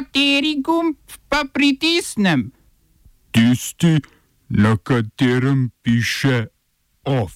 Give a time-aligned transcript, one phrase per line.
[0.00, 0.96] Kateri gumb
[1.28, 2.50] pa pritisnem?
[3.30, 4.00] Tisti,
[4.48, 6.46] na katerem piše
[7.04, 7.32] OF.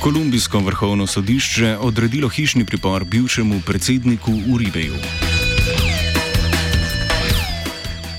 [0.00, 4.96] Kolumbijsko vrhovno sodišče odredilo hišni pripor bivšemu predsedniku Uribeju.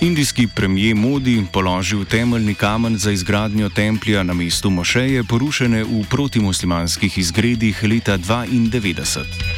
[0.01, 7.17] Indijski premijer Modi položil temeljni kamen za izgradnjo templja na mestu Mošeje, porušene v protimuslimanskih
[7.17, 9.52] izgredih leta 1992.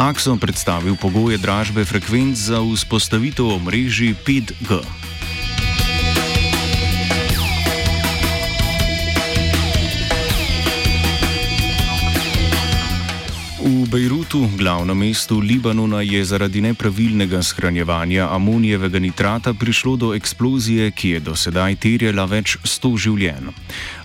[0.00, 4.99] Akson predstavil pogoje dražbe frekvenc za vzpostavitev omrežij 5G.
[14.30, 21.20] Bejrutu, glavnem mestu Libanona, je zaradi nepravilnega shranjevanja amonijevega nitrata prišlo do eksplozije, ki je
[21.20, 23.50] do sedaj terjala več sto življenj.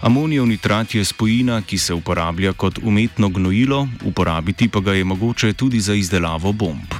[0.02, 5.54] Amonijev nitrat je spojina, ki se uporablja kot umetno gnojilo, uporabiti pa ga je mogoče
[5.54, 6.98] tudi za izdelavo bomb.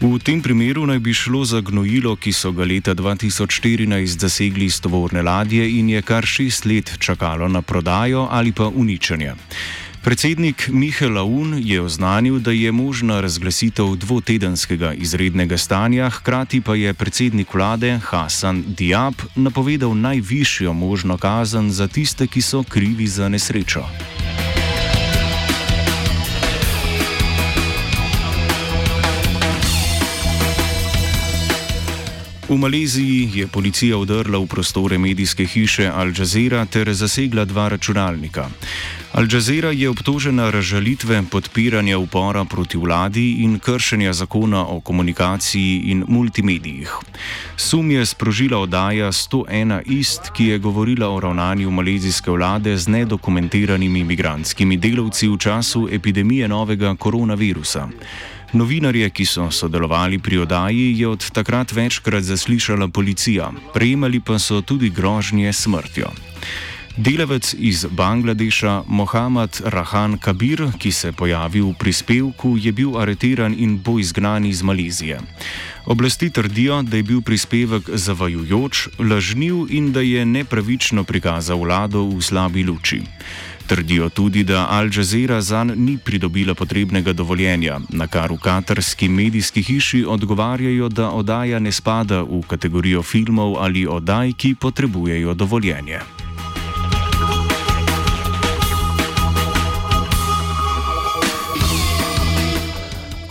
[0.00, 4.80] V tem primeru naj bi šlo za gnojilo, ki so ga leta 2014 zasegli iz
[4.80, 9.32] tovorne ladje in je kar šest let čakalo na prodajo ali pa uničenje.
[10.06, 16.94] Predsednik Mihael Aoun je oznanil, da je možna razglasitev dvotedenskega izrednega stanja, hkrati pa je
[16.94, 23.82] predsednik vlade Hasan Diab napovedal najvišjo možno kazen za tiste, ki so krivi za nesrečo.
[32.48, 38.46] V Maleziji je policija vdrla v prostore medijske hiše Al Jazeera ter zasegla dva računalnika.
[39.12, 46.04] Al Jazeera je obtožena razžalitve, podpiranja upora proti vladi in kršenja zakona o komunikaciji in
[46.08, 46.92] multimedijih.
[47.56, 54.00] Sum je sprožila oddaja 101 Ist, ki je govorila o ravnanju malezijske vlade z nedokumentiranimi
[54.00, 57.88] imigranskimi delavci v času epidemije novega koronavirusa.
[58.52, 64.60] Novinarje, ki so sodelovali pri oddaji, je od takrat večkrat zaslišala policija, prejemali pa so
[64.60, 66.10] tudi grožnje smrtjo.
[66.96, 73.52] Delavec iz Bangladeša Mohamed Rahan Kabir, ki se je pojavil v prispevku, je bil areteran
[73.52, 75.20] in bo izgnan iz Malezije.
[75.86, 82.22] Oblasti trdijo, da je bil prispevek zavajujoč, lažniv in da je nepravično prikazal vlado v
[82.22, 83.02] slabi luči.
[83.66, 89.62] Trdijo tudi, da Al Jazeera zanj ni pridobila potrebnega dovoljenja, na kar v katarski medijski
[89.62, 96.25] hiši odgovarjajo, da oddaja ne spada v kategorijo filmov ali oddaj, ki potrebujejo dovoljenje.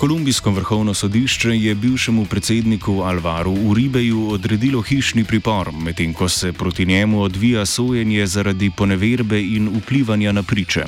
[0.06, 6.86] Kolumbijsko vrhovno sodišče je bivšemu predsedniku Alvaru Uribeju odredilo hišni pripor, medtem ko se proti
[6.86, 10.86] njemu odvija sojenje zaradi poneverbe in vplivanja na priče.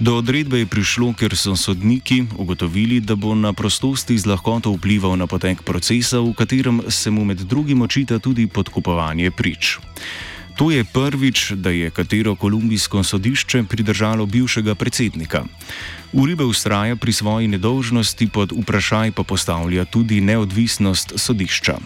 [0.00, 5.14] Do odredbe je prišlo, ker so sodniki ugotovili, da bo na prostosti z lahkoto vplival
[5.16, 9.78] na potek procesa, v katerem se mu med drugim očita tudi podkupovanje prič.
[10.60, 15.44] To je prvič, da je katero kolumbijsko sodišče pridržalo bivšega predsednika.
[16.12, 21.76] Uribe ustraja pri svoji nedolžnosti, pod vprašaj pa postavlja tudi neodvisnost sodišča.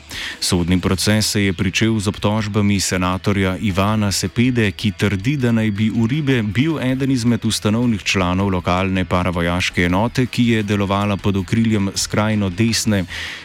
[0.41, 5.91] Sodni proces se je pričel z obtožbami senatorja Ivana Sepede, ki trdi, da naj bi
[5.91, 12.49] Uribe bil eden izmed ustanovnih članov lokalne paravojaške enote, ki je delovala pod okriljem skrajno
[12.51, 13.05] desne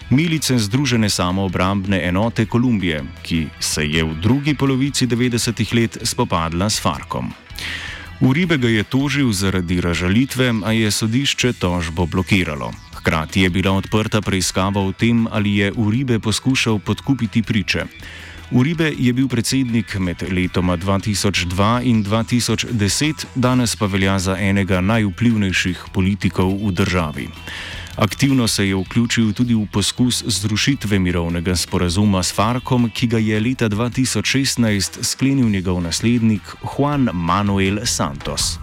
[0.10, 6.80] milice Združene samoobrambne enote Kolumbije, ki se je v drugi polovici 90-ih let spopadla s
[6.80, 7.34] Farkom.
[8.20, 12.72] Uribe ga je tožil zaradi ražalitve, a je sodišče tožbo blokiralo.
[13.00, 17.86] Hkrati je bila odprta preiskava o tem, ali je Uribe poskušal podkupiti priče.
[18.52, 25.86] Uribe je bil predsednik med letoma 2002 in 2010, danes pa velja za enega najvplivnejših
[25.94, 27.28] politikov v državi.
[28.00, 33.40] Aktivno se je vključil tudi v poskus zrušitve mirovnega sporazuma s Farkom, ki ga je
[33.40, 38.60] leta 2016 sklenil njegov naslednik Juan Manuel Santos.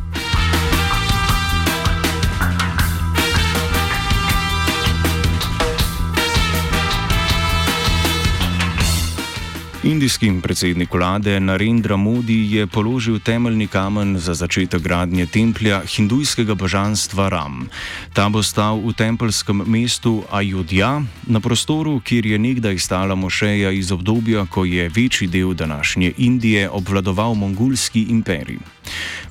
[9.87, 17.29] Indijski predsednik vlade Narendra Modi je položil temeljni kamen za začetek gradnje templja hindujskega božanstva
[17.29, 17.69] Ram.
[18.17, 23.93] Ta bo stal v tempelskem mestu Ajudja, na prostoru, kjer je nekdaj stala mošeja iz
[23.93, 28.57] obdobja, ko je večji del današnje Indije obvladoval mongolski imperij.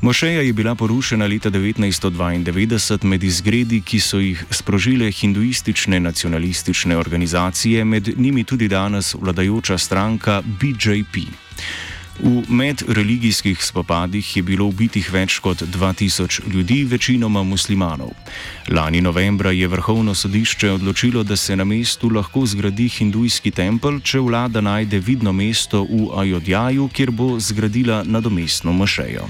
[0.01, 7.85] Mošeja je bila porušena leta 1992 med izgredi, ki so jih sprožile hinduistične nacionalistične organizacije,
[7.85, 11.25] med njimi tudi danes vladajoča stranka BJP.
[12.19, 18.13] V medreligijskih spopadih je bilo ubitih več kot 2000 ljudi, večinoma muslimanov.
[18.71, 24.19] Lani novembra je Vrhovno sodišče odločilo, da se na mestu lahko zgradi hindujski tempelj, če
[24.19, 29.27] vlada najde vidno mesto v Ajodjaju, kjer bo zgradila nadomestno mošejo.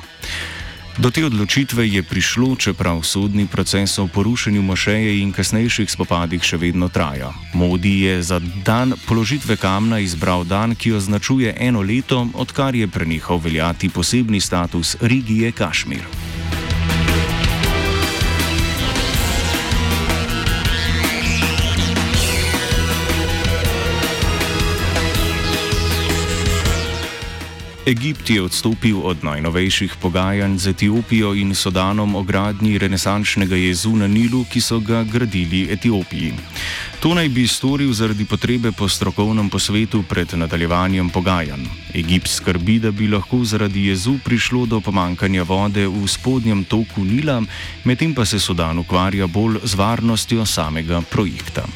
[0.96, 6.56] Do te odločitve je prišlo, čeprav sodni proces o porušenju mošeje in kasnejših spopadih še
[6.56, 7.34] vedno traja.
[7.52, 13.44] Modi je za dan položitve kamna izbral dan, ki označuje eno leto, odkar je prenehal
[13.44, 16.08] veljati posebni status regije Kašmir.
[27.86, 34.08] Egipt je odstopil od najnovejših pogajanj z Etiopijo in Sudanom o gradnji renesančnega jezu na
[34.08, 36.34] Nilu, ki so ga gradili Etiopiji.
[37.00, 41.70] To naj bi storil zaradi potrebe po strokovnem posvetu pred nadaljevanjem pogajanj.
[41.94, 47.44] Egipt skrbi, da bi lahko zaradi jezu prišlo do pomankanja vode v spodnjem toku Nila,
[47.84, 51.70] medtem pa se Sudan ukvarja bolj z varnostjo samega projekta.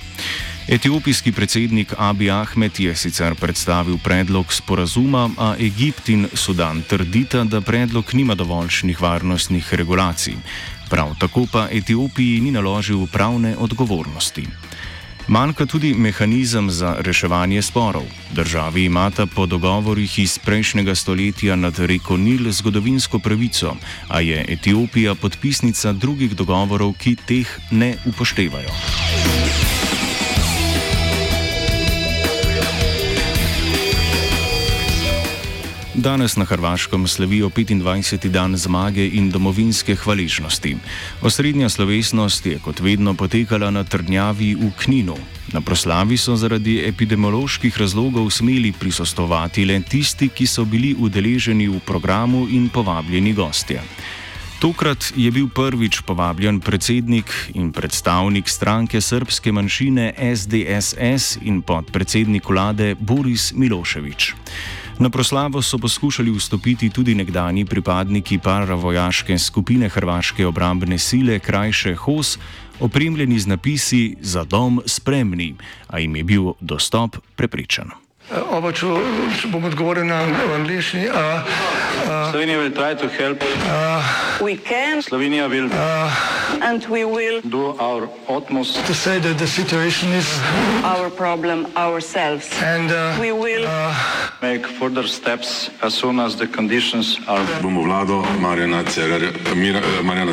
[0.70, 7.62] Etiopijski predsednik Abi Ahmed je sicer predstavil predlog sporazuma, a Egipt in Sudan trdita, da
[7.62, 10.34] predlog nima dovoljšnih varnostnih regulacij.
[10.90, 14.46] Prav tako pa Etiopiji ni naložil pravne odgovornosti.
[15.28, 18.06] Manjka tudi mehanizem za reševanje sporov.
[18.32, 23.76] Državi imata po dogovorih iz prejšnjega stoletja nad reko Nil zgodovinsko pravico,
[24.08, 29.69] a je Etiopija podpisnica drugih dogovorov, ki teh ne upoštevajo.
[36.02, 38.30] Danes na Hrvaškem slavijo 25.
[38.30, 40.78] dan zmage in domovinske hvaležnosti.
[41.22, 45.18] Osrednja slovesnost je kot vedno potekala na trdnjavi v Kninu.
[45.54, 51.80] Na proslavi so zaradi epidemioloških razlogov smeli prisostovati le tisti, ki so bili udeleženi v
[51.86, 53.82] programu in povabljeni gostje.
[54.60, 62.96] Tokrat je bil prvič povabljen predsednik in predstavnik stranke srpske manjšine SDSS in podpredsednik vlade
[63.00, 64.36] Boris Miloševič.
[65.00, 72.38] Na proslavo so poskušali vstopiti tudi nekdani pripadniki paravojaške skupine Hrvaške obrambne sile, krajše HOS,
[72.80, 75.56] opremljeni z napisi Za dom spremni,
[75.88, 78.09] a jim je bil dostop preprečen.
[78.30, 78.86] Oba, če,
[79.42, 80.20] če bom odgovoril na
[80.54, 81.08] angliški.
[81.10, 81.16] Uh,
[82.06, 85.02] uh, Slovenija bo poskušala pomagati.
[85.08, 86.14] Slovenija bo naredila
[86.62, 90.10] naš utmost, da bo rekla, da je situacija
[90.84, 92.42] naš problem, naš sebe.
[92.62, 92.86] In
[93.22, 93.66] mi bomo naredili
[94.42, 97.42] nadaljnje korake, as soon as the conditions are.
[97.62, 98.84] Bomo vlado Marjana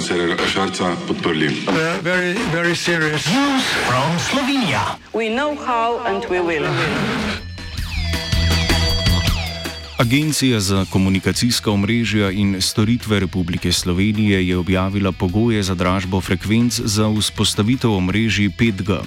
[0.00, 1.48] Cererera Šarca podprli.
[2.02, 3.60] Zelo, zelo resno.
[4.30, 4.96] Slovenija.
[5.14, 7.45] We know how and we will.
[9.96, 17.08] Agencija za komunikacijska omrežja in storitve Republike Slovenije je objavila pogoje za dražbo frekvenc za
[17.20, 19.00] vzpostavitev omrežij 5G.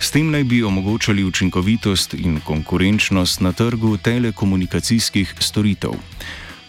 [0.00, 5.90] S tem naj bi omogočali učinkovitost in konkurenčnost na trgu telekomunikacijskih storitev.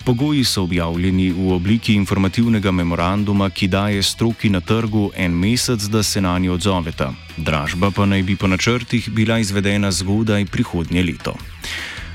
[0.05, 6.03] Pogoji so objavljeni v obliki informativnega memoranduma, ki daje stroki na trgu en mesec, da
[6.03, 7.13] se na njo odzoveta.
[7.37, 11.37] Dražba pa naj bi po načrtih bila izvedena zgodaj prihodnje leto.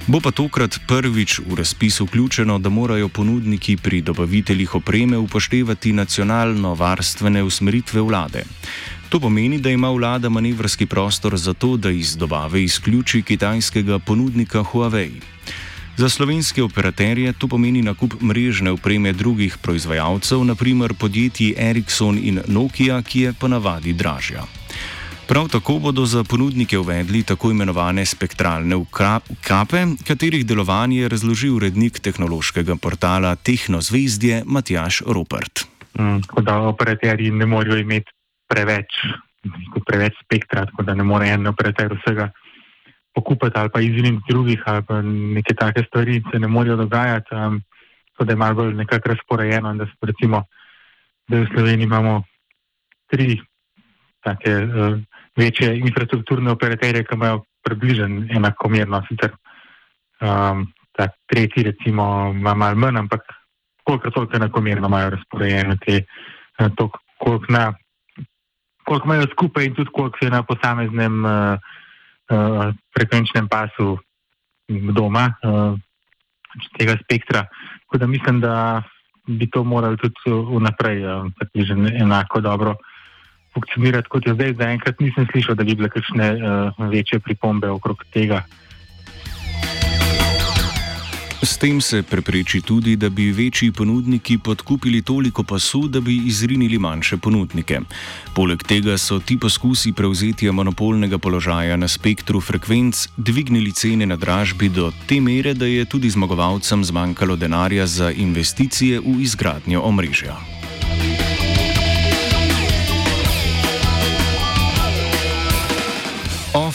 [0.06, 6.74] Bo pa tokrat prvič v razpis vključeno, da morajo ponudniki pri dobaviteljih opreme upoštevati nacionalno
[6.74, 8.44] varstvene usmeritve vlade.
[9.08, 14.62] To pomeni, da ima vlada manevrski prostor za to, da iz dobave izključi kitajskega ponudnika
[14.62, 15.10] Huawei.
[15.96, 23.02] Za slovenske operaterje to pomeni nakup mrežne opreme drugih proizvajalcev, naprimer podjetij Ericsson in Nokia,
[23.02, 24.46] ki je ponavadi dražja.
[25.28, 28.76] Prav tako bodo za ponudnike uvedli tako imenovane spektralne
[29.48, 35.66] kape, katerih delovanje je razložil urednik tehnološkega portala Tehnozvezdje Matjaš Rupert.
[35.98, 38.12] Mm, tako da operaterji ne morejo imeti
[38.48, 39.00] preveč,
[39.86, 42.30] preveč spektra, tako da ne more en operater vsega
[43.14, 47.34] pokupiti ali pa izviniti drugih ali pa neke take stvari se ne morejo dogajati.
[47.34, 47.62] Um,
[48.12, 50.44] tako da je malo bolj nekako razporejeno in da, recimo,
[51.28, 52.22] da v Sloveniji imamo
[53.10, 53.40] tri
[54.26, 54.56] take.
[54.66, 54.98] Uh,
[55.36, 59.34] večje infrastrukturne operaterje, ki imajo približno enakomerno, sicer
[60.20, 60.66] um,
[60.96, 63.22] ta tretji, recimo, ima malo manj, ampak
[63.84, 66.04] koliko toliko enakomerno imajo razporejeno te,
[66.58, 67.72] eh, to, koliko, na,
[68.84, 71.58] koliko imajo skupaj in tudi koliko se na posameznem uh,
[72.30, 73.98] uh, frekvenčnem pasu
[74.68, 75.78] doma uh,
[76.78, 77.44] tega spektra.
[77.84, 78.82] Tako da mislim, da
[79.26, 80.14] bi to morali tudi
[80.56, 81.26] vnaprej uh,
[82.00, 82.76] enako dobro
[83.56, 84.54] funkcionirati kot je zdaj.
[84.60, 88.44] Zaenkrat nisem slišal, da bi bile kakšne uh, večje pripombe okrog tega.
[91.46, 96.78] S tem se prepreči tudi, da bi večji ponudniki podkupili toliko pasu, da bi izrinili
[96.78, 97.80] manjše ponudnike.
[98.34, 104.68] Poleg tega so ti poskusi prevzetja monopolnega položaja na spektru frekvenc dvignili cene na dražbi
[104.68, 110.36] do te mere, da je tudi zmagovalcem zmanjkalo denarja za investicije v izgradnjo omrežja.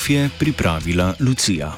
[0.10, 1.74] Je pripravila Lucija.